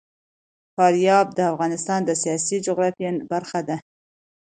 فاریاب 0.75 1.27
د 1.33 1.39
افغانستان 1.51 1.99
د 2.05 2.11
سیاسي 2.23 2.57
جغرافیه 2.65 3.11
برخه 3.31 3.59
ده. 3.67 3.77